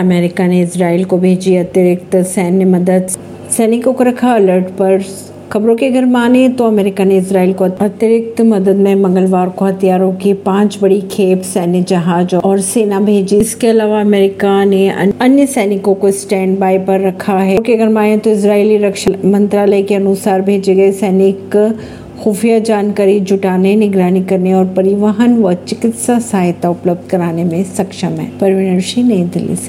America 0.00 0.46
ने 0.46 0.60
Israel 0.62 1.04
को 1.04 1.18
भेजी 1.18 1.56
अतिरिक्त 1.56 2.16
सैन्य 2.26 2.64
मदद। 2.66 3.08
सैनिकों 3.56 3.92
को 3.92 4.04
रखा 4.04 4.34
अलर्ट 4.34 4.68
पर 4.78 5.02
खबरों 5.52 5.74
के 5.76 5.86
अगर 5.86 6.04
माने 6.06 6.48
तो 6.48 6.66
अमेरिका 6.66 7.04
ने 7.04 7.16
इसराइल 7.18 7.52
को 7.52 7.64
अतिरिक्त 7.64 8.40
मदद 8.40 8.76
में 8.76 8.94
मंगलवार 8.94 9.48
को 9.48 9.64
हथियारों 9.64 10.12
की 10.14 10.32
पाँच 10.44 10.78
बड़ी 10.82 11.00
खेप 11.10 11.42
सैन्य 11.42 11.82
जहाज़ 11.82 12.34
और 12.36 12.60
सेना 12.60 13.00
भेजी। 13.00 13.36
इसके 13.36 13.66
अलावा 13.66 14.00
अमेरिका 14.00 14.64
ने 14.64 14.88
अन्य 14.90 15.46
सैनिकों 15.46 15.94
को 15.94 16.10
स्टैंड 16.12 16.58
बाय 16.58 16.78
पर 16.78 17.00
रखा 17.00 17.38
है। 17.38 17.56
के 17.58 17.74
अगर 17.74 17.88
माने 17.88 18.18
तो 18.18 18.30
इसराइली 18.30 18.76
रक्षा 18.78 19.12
मंत्रालय 19.28 19.82
के 19.82 19.94
अनुसार 19.94 20.42
भेजे 20.42 20.74
गए 20.74 20.92
सैनिक 20.92 21.56
खुफिया 22.22 22.58
जानकारी 22.58 23.20
जुटाने, 23.20 23.74
निगरानी 23.76 24.22
करने 24.24 24.52
और 24.54 24.64
परिवहन 24.66 25.38
व 25.38 25.52
चिकित्सा 25.54 26.18
सहायता 26.18 26.70
उपलब्ध 26.70 27.08
कराने 27.10 27.44
में 27.44 27.62
सक्षम 27.66 28.08
है। 28.08 28.26
परवीन 28.38 28.80
सिंह 28.80 29.08
नई 29.08 29.22
दिल्ली 29.24 29.56
से। 29.56 29.68